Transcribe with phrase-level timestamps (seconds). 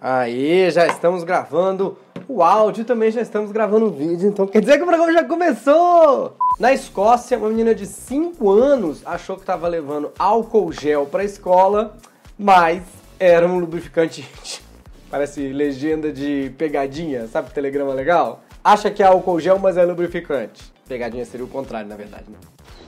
[0.00, 1.98] Aí, já estamos gravando
[2.28, 5.12] o áudio e também já estamos gravando o vídeo, então quer dizer que o programa
[5.12, 6.36] já começou!
[6.60, 11.24] Na Escócia, uma menina de 5 anos achou que estava levando álcool gel para a
[11.24, 11.96] escola,
[12.38, 12.82] mas
[13.18, 14.28] era um lubrificante.
[15.10, 18.44] Parece legenda de pegadinha, sabe telegrama legal?
[18.62, 20.72] Acha que é álcool gel, mas é lubrificante.
[20.86, 22.38] Pegadinha seria o contrário, na verdade, né?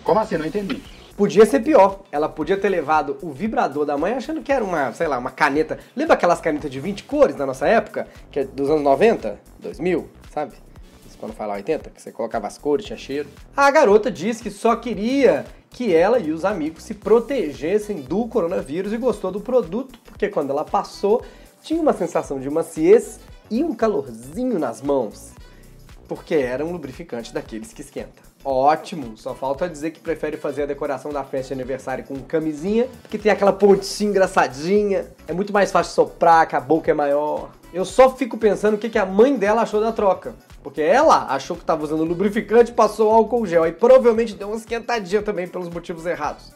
[0.05, 0.37] Como assim?
[0.37, 0.81] Não entendi.
[1.21, 2.01] Podia ser pior.
[2.11, 5.31] Ela podia ter levado o vibrador da mãe achando que era uma, sei lá, uma
[5.31, 5.79] caneta.
[5.95, 8.09] Lembra aquelas canetas de 20 cores da nossa época?
[8.31, 10.55] Que é dos anos 90, 2000, sabe?
[11.07, 13.29] Isso quando fala 80, que você colocava as cores, tinha cheiro.
[13.55, 18.91] A garota disse que só queria que ela e os amigos se protegessem do coronavírus
[18.91, 21.23] e gostou do produto, porque quando ela passou,
[21.63, 25.33] tinha uma sensação de maciez e um calorzinho nas mãos.
[26.09, 28.30] Porque era um lubrificante daqueles que esquenta.
[28.43, 32.89] Ótimo, só falta dizer que prefere fazer a decoração da festa de aniversário com camisinha,
[33.03, 37.51] porque tem aquela pontinha engraçadinha, é muito mais fácil soprar, que a boca é maior.
[37.73, 40.35] Eu só fico pensando o que a mãe dela achou da troca.
[40.63, 45.23] Porque ela achou que estava usando lubrificante, passou álcool gel e provavelmente deu uma esquentadinha
[45.23, 46.53] também pelos motivos errados.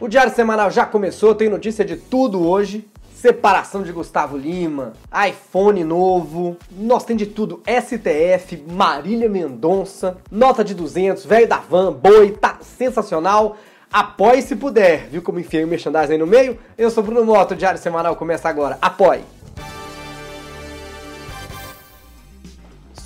[0.00, 2.88] O Diário Semanal já começou, tem notícia de tudo hoje
[3.20, 4.94] separação de Gustavo Lima,
[5.28, 11.92] iPhone novo, nós tem de tudo, STF, Marília Mendonça, nota de 200, velho da van,
[11.92, 13.58] boi, tá sensacional.
[13.92, 16.58] Apoie se puder, viu como enfiei o merchandising aí no meio?
[16.78, 18.78] Eu sou Bruno Moto, o Diário Semanal começa agora.
[18.80, 19.22] Apoie!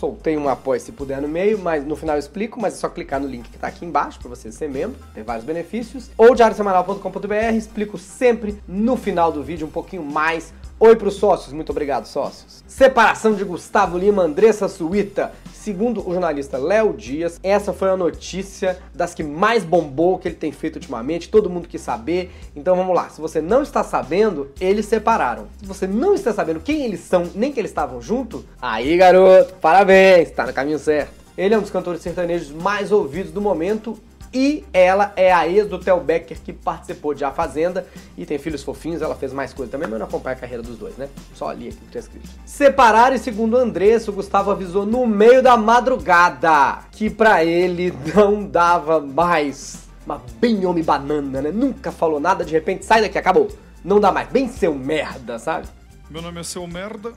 [0.05, 2.91] Soltei um apoio se puder no meio, mas no final eu explico, mas é só
[2.91, 6.10] clicar no link que está aqui embaixo para você ser membro, tem vários benefícios.
[6.19, 11.53] Ou diariosemanal.com.br, explico sempre no final do vídeo um pouquinho mais Oi para os sócios,
[11.53, 12.64] muito obrigado, sócios.
[12.67, 15.31] Separação de Gustavo Lima, Andressa Suíta.
[15.53, 20.34] Segundo o jornalista Léo Dias, essa foi a notícia das que mais bombou que ele
[20.34, 22.33] tem feito ultimamente, todo mundo quis saber.
[22.56, 25.47] Então vamos lá, se você não está sabendo, eles separaram.
[25.61, 29.55] Se você não está sabendo quem eles são, nem que eles estavam junto, aí garoto,
[29.61, 31.12] parabéns, está no caminho certo.
[31.38, 33.97] Ele é um dos cantores sertanejos mais ouvidos do momento
[34.34, 37.87] e ela é a ex do Theo Becker que participou de A Fazenda
[38.19, 40.77] e tem filhos fofinhos, ela fez mais coisa também, mas não acompanha a carreira dos
[40.77, 41.09] dois, né?
[41.34, 42.28] Só ali aqui que tá escrito.
[42.44, 48.44] Separaram e segundo Andressa, o Gustavo avisou no meio da madrugada que para ele não
[48.44, 49.84] dava mais.
[50.05, 51.53] Mas bem homem banana, né?
[51.53, 53.49] Nunca falou nada, de repente sai daqui, acabou.
[53.84, 55.69] Não dá mais, bem seu merda, sabe?
[56.11, 57.12] Meu nome é Seu Merda.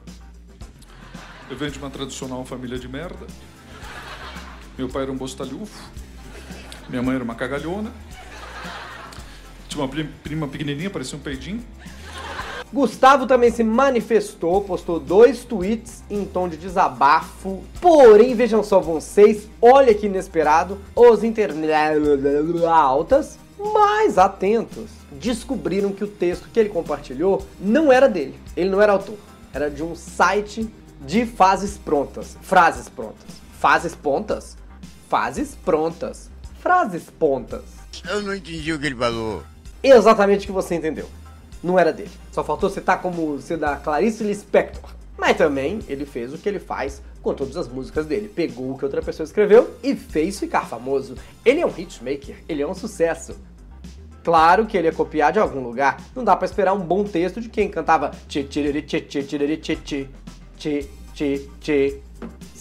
[1.50, 3.25] Eu venho de uma tradicional família de merda.
[4.77, 6.06] Meu pai era um bostalhufo.
[6.89, 7.91] Minha mãe era uma cagalhona.
[9.67, 9.91] Tinha uma
[10.23, 11.61] prima pequenininha, parecia um peidinho.
[12.71, 17.63] Gustavo também se manifestou, postou dois tweets em tom de desabafo.
[17.81, 26.49] Porém, vejam só vocês, olha que inesperado, os internautas mais atentos descobriram que o texto
[26.51, 28.35] que ele compartilhou não era dele.
[28.55, 29.17] Ele não era autor.
[29.53, 30.67] Era de um site
[31.01, 32.37] de fases prontas.
[32.41, 33.25] Frases prontas.
[33.59, 34.57] Fases pontas?
[35.09, 36.29] Fases prontas
[36.67, 37.63] frases pontas.
[38.09, 39.41] Eu não entendi o que ele falou.
[39.81, 41.09] Exatamente o que você entendeu.
[41.63, 42.11] Não era dele.
[42.29, 44.89] Só faltou citar como ser da Clarice Lispector.
[45.17, 48.27] Mas também ele fez o que ele faz com todas as músicas dele.
[48.27, 51.16] Pegou o que outra pessoa escreveu e fez ficar famoso.
[51.45, 53.39] Ele é um hitmaker, ele é um sucesso.
[54.22, 56.01] Claro que ele ia copiar de algum lugar.
[56.13, 59.56] Não dá para esperar um bom texto de quem cantava tchê tchê tchê tchê tchê
[59.56, 60.07] tchê
[60.57, 62.01] tchê tchê tchê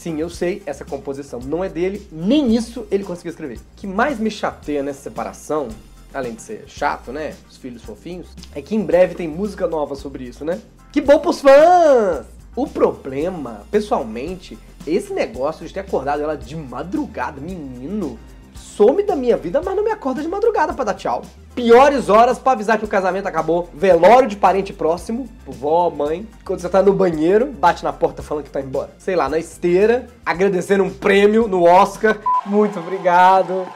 [0.07, 3.57] Sim, eu sei, essa composição não é dele, nem isso ele conseguiu escrever.
[3.57, 5.67] O que mais me chateia nessa separação,
[6.15, 7.35] além de ser chato, né?
[7.51, 10.61] Os filhos fofinhos, é que em breve tem música nova sobre isso, né?
[10.93, 12.25] Que bom pros fãs!
[12.55, 14.57] O problema, pessoalmente,
[14.87, 18.17] esse negócio de ter acordado ela de madrugada, menino,
[18.57, 21.23] some da minha vida, mas não me acorda de madrugada para dar tchau.
[21.55, 23.69] Piores horas para avisar que o casamento acabou.
[23.73, 26.27] Velório de parente próximo, vó, mãe.
[26.45, 28.91] Quando você tá no banheiro, bate na porta falando que tá embora.
[28.99, 32.19] Sei lá, na esteira, agradecendo um prêmio no Oscar.
[32.45, 33.67] Muito obrigado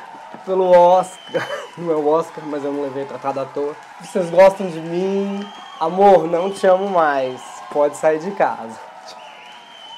[0.45, 1.49] pelo Oscar.
[1.79, 3.75] Não é o Oscar, mas eu não levei tratado à toa.
[4.03, 5.47] Vocês gostam de mim?
[5.79, 7.41] Amor, não te amo mais.
[7.73, 8.79] Pode sair de casa.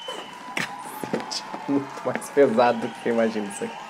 [0.55, 1.43] Cacete.
[1.67, 3.82] Muito mais pesado do que eu imagino isso aqui.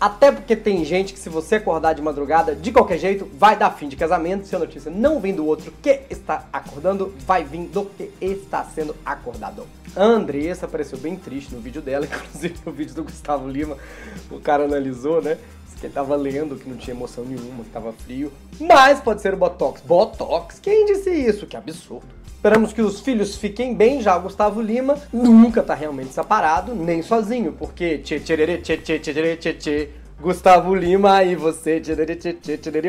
[0.00, 3.70] Até porque tem gente que se você acordar de madrugada, de qualquer jeito, vai dar
[3.72, 4.46] fim de casamento.
[4.46, 8.64] Se a notícia não vem do outro que está acordando, vai vir do que está
[8.64, 9.66] sendo acordado.
[9.94, 13.76] Andressa apareceu bem triste no vídeo dela, inclusive no vídeo do Gustavo Lima,
[14.30, 15.36] o cara analisou, né?
[15.80, 18.32] Que ele tava lendo, que não tinha emoção nenhuma, que tava frio.
[18.60, 19.80] Mas pode ser o Botox.
[19.80, 20.60] Botox?
[20.60, 21.46] Quem disse isso?
[21.46, 22.06] Que absurdo.
[22.34, 27.52] Esperamos que os filhos fiquem bem, já Gustavo Lima nunca tá realmente separado, nem sozinho,
[27.52, 29.88] porque tchê tchê tchê tchê tchê tchê tchê
[30.20, 31.82] Gustavo Lima e você,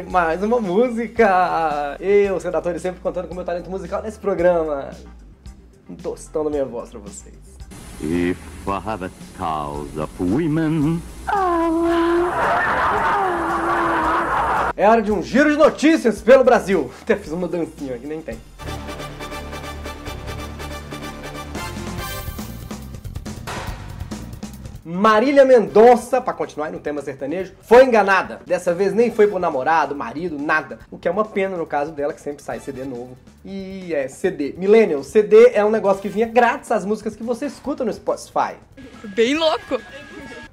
[0.09, 1.97] mais uma música.
[1.99, 4.89] Eu, Sedatore, sempre contando com meu talento musical nesse programa.
[5.89, 7.50] Um tostão da minha voz pra vocês.
[8.03, 8.37] If
[8.67, 11.01] I have a thousand women,
[14.75, 16.89] É hora de um giro de notícias pelo Brasil.
[17.03, 18.39] Até fiz uma dancinha que nem tem.
[24.83, 28.41] Marília Mendonça, pra continuar no tema sertanejo, foi enganada.
[28.47, 30.79] Dessa vez nem foi pro namorado, marido, nada.
[30.89, 33.15] O que é uma pena no caso dela, que sempre sai CD novo.
[33.45, 34.55] E é CD.
[34.57, 38.55] Millennial, CD é um negócio que vinha grátis às músicas que você escuta no Spotify.
[39.15, 39.79] Bem louco.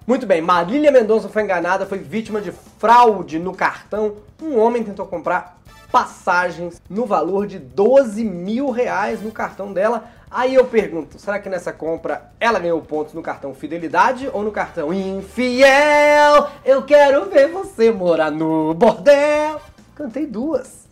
[0.07, 4.17] Muito bem, Marília Mendonça foi enganada, foi vítima de fraude no cartão.
[4.43, 5.59] Um homem tentou comprar
[5.91, 10.05] passagens no valor de 12 mil reais no cartão dela.
[10.31, 14.53] Aí eu pergunto, será que nessa compra ela ganhou pontos no cartão Fidelidade ou no
[14.53, 16.49] cartão Infiel?
[16.65, 19.61] Eu quero ver você morar no bordel.
[19.95, 20.87] Cantei duas.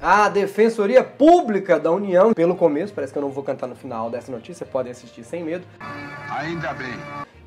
[0.00, 4.08] A Defensoria Pública da União, pelo começo, parece que eu não vou cantar no final
[4.08, 5.64] dessa notícia, podem assistir sem medo
[6.30, 6.94] Ainda bem.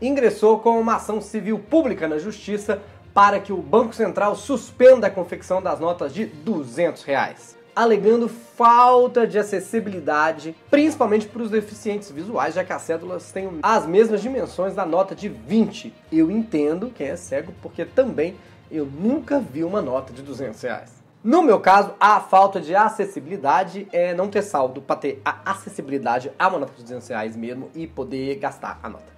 [0.01, 2.81] ingressou com uma ação civil pública na Justiça
[3.13, 9.27] para que o Banco Central suspenda a confecção das notas de 200 reais, alegando falta
[9.27, 14.75] de acessibilidade, principalmente para os deficientes visuais, já que as cédulas têm as mesmas dimensões
[14.75, 15.93] da nota de 20.
[16.11, 18.35] Eu entendo quem é cego, porque também
[18.69, 21.01] eu nunca vi uma nota de 200 reais.
[21.23, 26.31] No meu caso, a falta de acessibilidade é não ter saldo para ter a acessibilidade
[26.39, 29.11] a uma nota de 200 reais mesmo e poder gastar a nota.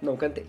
[0.00, 0.46] Não cantei.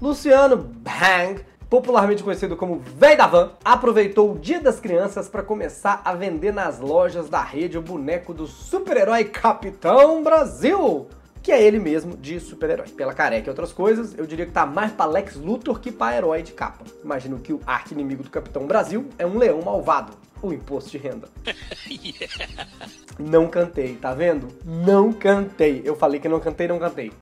[0.00, 6.00] Luciano Bang, popularmente conhecido como Véi da Van, aproveitou o Dia das Crianças para começar
[6.02, 11.06] a vender nas lojas da rede o boneco do super-herói Capitão Brasil,
[11.42, 12.88] que é ele mesmo de super-herói.
[12.88, 16.16] Pela careca e outras coisas, eu diria que tá mais pra Lex Luthor que pra
[16.16, 16.82] herói de capa.
[17.04, 21.28] Imagino que o arqui-inimigo do Capitão Brasil é um leão malvado, o imposto de renda.
[23.18, 24.48] Não cantei, tá vendo?
[24.64, 25.82] Não cantei.
[25.84, 27.12] Eu falei que não cantei, não cantei.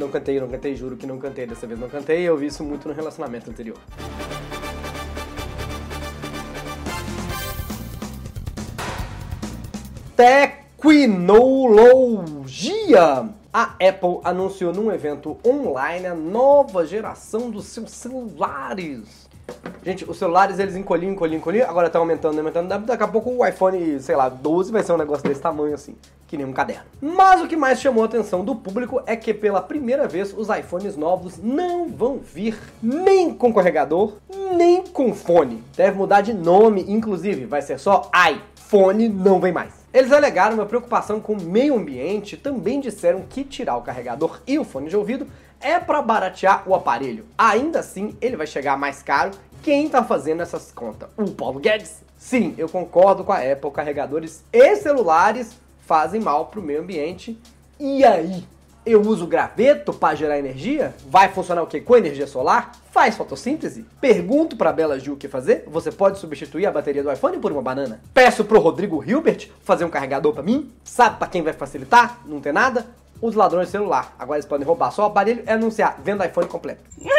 [0.00, 1.46] Não cantei, não cantei, juro que não cantei.
[1.46, 3.76] Dessa vez não cantei, eu vi isso muito no relacionamento anterior.
[10.16, 10.88] Tecnologia!
[13.52, 19.28] A Apple anunciou num evento online a nova geração dos seus celulares.
[19.84, 22.68] Gente, os celulares eles encolhiam, encolhiam, encolhiam, agora tá aumentando, aumentando.
[22.84, 25.96] Daqui a pouco o iPhone, sei lá, 12 vai ser um negócio desse tamanho assim,
[26.26, 26.84] que nem um caderno.
[27.00, 30.48] Mas o que mais chamou a atenção do público é que pela primeira vez os
[30.48, 34.14] iPhones novos não vão vir nem com carregador,
[34.56, 35.62] nem com fone.
[35.76, 39.80] Deve mudar de nome, inclusive, vai ser só iPhone, não vem mais.
[39.92, 44.56] Eles alegaram uma preocupação com o meio ambiente, também disseram que tirar o carregador e
[44.56, 45.26] o fone de ouvido
[45.60, 47.26] é para baratear o aparelho.
[47.36, 49.32] Ainda assim, ele vai chegar mais caro.
[49.62, 51.08] Quem tá fazendo essas contas?
[51.16, 52.02] O Paulo Guedes?
[52.18, 53.70] Sim, eu concordo com a Apple.
[53.70, 55.52] Carregadores e celulares
[55.86, 57.38] fazem mal pro meio ambiente.
[57.78, 58.44] E aí?
[58.84, 60.94] Eu uso graveto para gerar energia?
[61.06, 61.80] Vai funcionar o quê?
[61.80, 62.72] Com energia solar?
[62.90, 63.84] Faz fotossíntese?
[64.00, 65.64] Pergunto para Bela Gil o que fazer?
[65.66, 68.00] Você pode substituir a bateria do iPhone por uma banana?
[68.14, 70.72] Peço pro Rodrigo Hilbert fazer um carregador para mim?
[70.82, 72.20] Sabe para quem vai facilitar?
[72.24, 72.86] Não tem nada?
[73.20, 74.14] Os ladrões de celular.
[74.18, 76.82] Agora eles podem roubar só o aparelho e anunciar venda iPhone completo.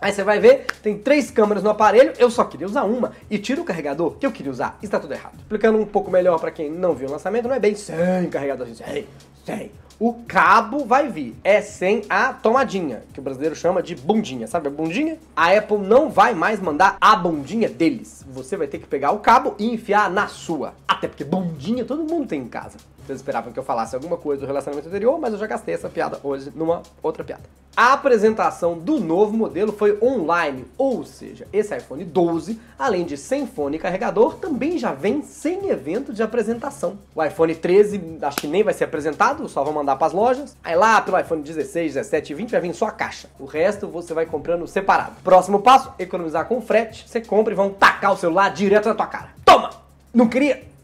[0.00, 3.38] Aí você vai ver, tem três câmeras no aparelho, eu só queria usar uma e
[3.38, 4.78] tira o carregador que eu queria usar.
[4.82, 5.34] Está tudo errado.
[5.38, 8.66] Explicando um pouco melhor para quem não viu o lançamento, não é bem sem carregador,
[8.66, 9.06] assim, sem,
[9.44, 9.72] sem.
[9.98, 14.68] O cabo vai vir, é sem a tomadinha, que o brasileiro chama de bundinha, sabe
[14.68, 15.16] a bundinha?
[15.34, 18.22] A Apple não vai mais mandar a bundinha deles.
[18.28, 20.74] Você vai ter que pegar o cabo e enfiar na sua.
[20.86, 22.76] Até porque bundinha todo mundo tem em casa.
[23.06, 25.88] Vocês esperavam que eu falasse alguma coisa do relacionamento anterior, mas eu já gastei essa
[25.88, 27.44] piada hoje numa outra piada.
[27.76, 33.46] A apresentação do novo modelo foi online, ou seja, esse iPhone 12, além de sem
[33.46, 36.98] fone e carregador, também já vem sem evento de apresentação.
[37.14, 40.56] O iPhone 13 acho que nem vai ser apresentado, só vão mandar para as lojas.
[40.64, 43.28] Aí lá pelo iPhone 16, 17 e 20 vai vir só a caixa.
[43.38, 45.12] O resto você vai comprando separado.
[45.22, 47.06] Próximo passo, economizar com frete.
[47.06, 49.28] Você compra e vão tacar o celular direto na tua cara.
[49.44, 49.70] Toma!
[50.14, 50.75] Não queria?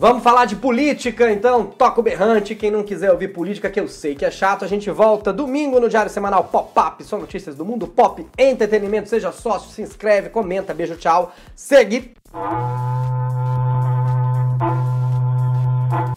[0.00, 2.54] Vamos falar de política, então toca o berrante.
[2.54, 5.78] Quem não quiser ouvir política, que eu sei que é chato, a gente volta domingo
[5.78, 9.10] no Diário Semanal Pop-Up, só notícias do mundo pop, entretenimento.
[9.10, 11.34] Seja sócio, se inscreve, comenta, beijo, tchau.
[11.54, 12.14] Segue.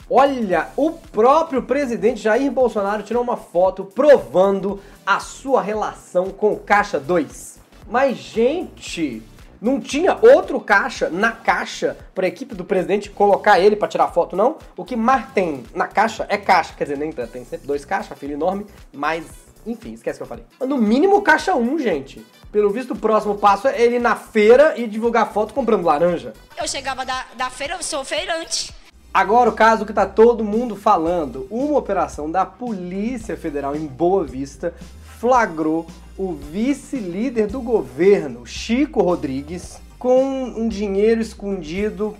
[0.09, 6.57] Olha, o próprio presidente Jair Bolsonaro tirou uma foto provando a sua relação com o
[6.57, 7.59] Caixa 2.
[7.89, 9.21] Mas, gente,
[9.63, 14.35] Não tinha outro caixa na caixa pra equipe do presidente colocar ele pra tirar foto,
[14.35, 14.57] não.
[14.75, 16.73] O que mais tem na caixa é caixa.
[16.77, 19.23] Quer dizer, nem tanto, tem sempre dois caixas, filho enorme, mas
[19.65, 20.43] enfim, esquece que eu falei.
[20.59, 22.25] No mínimo caixa 1, gente.
[22.51, 26.33] Pelo visto, o próximo passo é ele ir na feira e divulgar foto comprando laranja.
[26.57, 28.75] Eu chegava da, da feira, eu sou feirante.
[29.13, 31.45] Agora o caso que tá todo mundo falando.
[31.51, 34.73] Uma operação da Polícia Federal em Boa Vista
[35.19, 35.85] flagrou
[36.17, 42.17] o vice-líder do governo, Chico Rodrigues, com um dinheiro escondido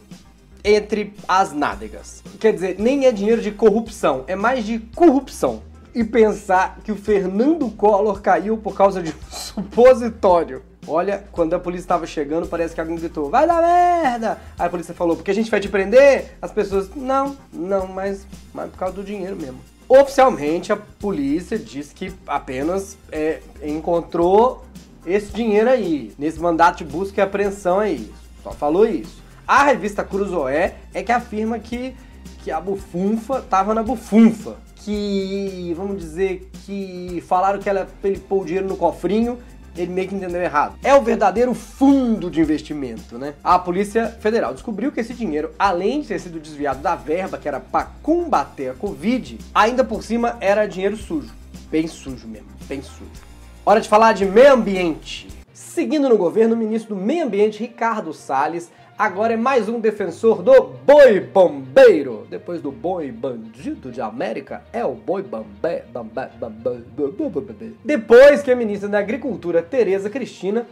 [0.63, 2.23] entre as nádegas.
[2.39, 5.63] Quer dizer, nem é dinheiro de corrupção, é mais de corrupção.
[5.95, 10.61] E pensar que o Fernando Collor caiu por causa de um supositório.
[10.87, 14.39] Olha, quando a polícia estava chegando, parece que alguém gritou: Vai dar merda!
[14.57, 16.35] Aí a polícia falou: Porque a gente vai te prender?
[16.41, 19.59] As pessoas: Não, não, mas, mas por causa do dinheiro mesmo.
[19.87, 24.65] Oficialmente, a polícia diz que apenas é, encontrou
[25.05, 28.11] esse dinheiro aí, nesse mandato de busca e apreensão aí.
[28.41, 29.21] Só falou isso.
[29.47, 31.95] A revista Cruzoé é que afirma que,
[32.43, 34.57] que a bufunfa tava na bufunfa.
[34.77, 39.37] Que, vamos dizer, que falaram que ela, ele pôr o dinheiro no cofrinho
[39.75, 40.75] ele meio que entendeu errado.
[40.83, 43.33] É o verdadeiro fundo de investimento, né?
[43.43, 47.47] A Polícia Federal descobriu que esse dinheiro, além de ter sido desviado da verba que
[47.47, 51.33] era para combater a Covid, ainda por cima era dinheiro sujo.
[51.69, 53.09] Bem sujo mesmo, bem sujo.
[53.65, 55.27] Hora de falar de meio ambiente.
[55.53, 60.41] Seguindo no governo, o ministro do Meio Ambiente, Ricardo Salles, agora é mais um defensor
[60.41, 62.27] do boi bombeiro.
[62.29, 67.71] Depois do boi bandido de América, é o boi bambé, bambé, bambé, bambé.
[67.83, 70.65] Depois que a ministra da Agricultura, Tereza Cristina,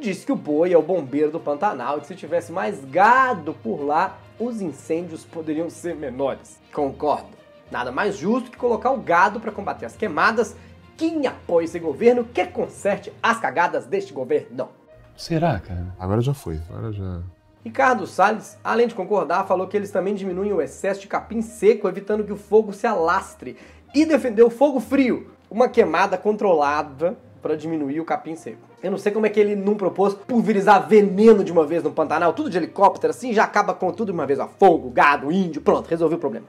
[0.00, 3.54] disse que o boi é o bombeiro do Pantanal e que se tivesse mais gado
[3.54, 6.58] por lá, os incêndios poderiam ser menores.
[6.72, 7.30] Concordo.
[7.70, 10.54] Nada mais justo que colocar o gado para combater as queimadas.
[10.96, 14.68] Quem apoia esse governo quer conserte as cagadas deste governo.
[15.16, 15.94] Será, cara?
[15.98, 16.60] Agora já foi.
[16.68, 17.22] Agora já.
[17.64, 21.88] Ricardo Salles, além de concordar, falou que eles também diminuem o excesso de capim seco,
[21.88, 23.56] evitando que o fogo se alastre,
[23.94, 28.58] e defendeu o fogo frio, uma queimada controlada para diminuir o capim seco.
[28.82, 31.92] Eu não sei como é que ele não propôs pulverizar veneno de uma vez no
[31.92, 35.30] Pantanal, tudo de helicóptero assim, já acaba com tudo de uma vez, ó, fogo, gado,
[35.30, 36.46] índio, pronto, resolveu o problema.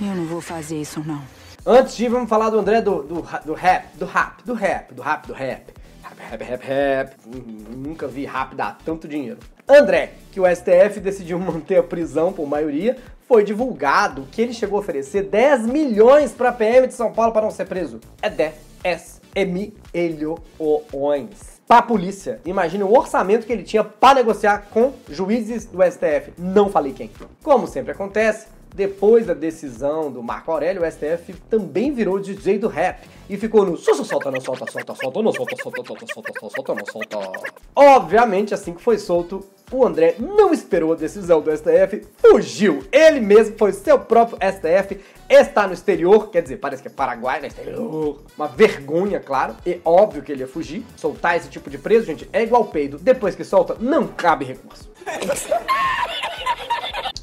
[0.00, 1.22] Eu não vou fazer isso, não.
[1.66, 3.14] Antes de vamos falar do André do, do,
[3.44, 5.32] do rap, do rap, do rap, do rap, do rap.
[5.32, 5.85] Rap,
[6.18, 7.12] rap, rap, rap.
[7.76, 9.38] Nunca vi rap dar tanto dinheiro.
[9.68, 12.96] André, que o STF decidiu manter a prisão por maioria,
[13.26, 17.32] foi divulgado que ele chegou a oferecer 10 milhões para a PM de São Paulo
[17.32, 18.00] para não ser preso.
[18.22, 19.74] É 10 milhões.
[21.66, 26.32] Para polícia, imagine o orçamento que ele tinha para negociar com juízes do STF.
[26.38, 27.10] Não falei quem.
[27.42, 28.46] Como sempre acontece,
[28.76, 33.64] depois da decisão do Marco Aurélio, o STF também virou DJ do rap e ficou
[33.64, 37.18] no solta, solta, não solta, solta, solta, não solta, solta, solta, solta, solta, não solta.
[37.74, 39.42] Obviamente, assim que foi solto,
[39.72, 42.84] o André não esperou a decisão do STF, fugiu.
[42.92, 47.40] Ele mesmo foi seu próprio STF, está no exterior, quer dizer, parece que é Paraguai,
[47.40, 48.20] no exterior.
[48.36, 49.56] Uma vergonha, claro.
[49.64, 50.84] E óbvio que ele ia fugir.
[50.96, 52.98] Soltar esse tipo de preso, gente, é igual peido.
[52.98, 54.86] Depois que solta, não cabe recurso.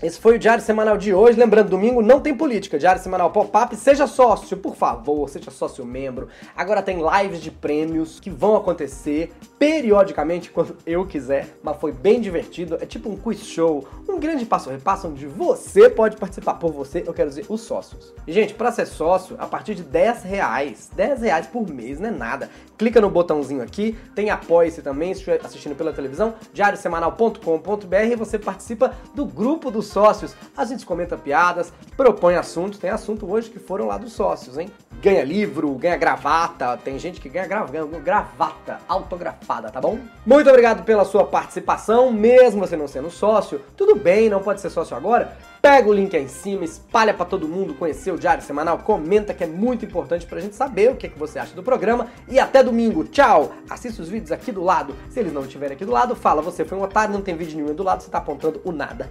[0.03, 1.39] Esse foi o Diário Semanal de hoje.
[1.39, 2.77] Lembrando, domingo não tem política.
[2.77, 3.73] Diário Semanal Pop-Up.
[3.77, 5.29] Seja sócio, por favor.
[5.29, 6.27] Seja sócio membro.
[6.57, 11.57] Agora tem lives de prêmios que vão acontecer periodicamente quando eu quiser.
[11.63, 12.77] Mas foi bem divertido.
[12.81, 13.87] É tipo um quiz show.
[14.09, 16.55] Um grande passo repasso onde você pode participar.
[16.55, 18.13] Por você, eu quero dizer os sócios.
[18.27, 20.89] E, gente, para ser sócio, a partir de 10 reais.
[20.93, 22.49] 10 reais por mês, não é nada.
[22.77, 23.97] Clica no botãozinho aqui.
[24.13, 26.33] Tem apoia-se também, se estiver assistindo pela televisão.
[26.53, 30.35] diariosemanal.com.br e você participa do grupo dos sócios.
[30.57, 32.79] A gente comenta piadas, propõe assuntos.
[32.79, 34.69] Tem assunto hoje que foram lá dos sócios, hein?
[35.01, 36.77] Ganha livro, ganha gravata.
[36.77, 37.65] Tem gente que ganha, gra
[38.03, 39.99] gravata autografada, tá bom?
[40.25, 43.61] Muito obrigado pela sua participação, mesmo você não sendo sócio.
[43.77, 45.37] Tudo bem, não pode ser sócio agora?
[45.65, 49.33] Pega o link aí em cima, espalha para todo mundo conhecer o Diário Semanal, comenta
[49.33, 52.09] que é muito importante pra gente saber o que, é que você acha do programa.
[52.27, 53.53] E até domingo, tchau!
[53.69, 54.93] Assista os vídeos aqui do lado.
[55.09, 57.55] Se eles não estiverem aqui do lado, fala, você foi um otário, não tem vídeo
[57.55, 59.09] nenhum do lado, você tá apontando o nada.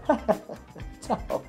[1.01, 1.43] tchau!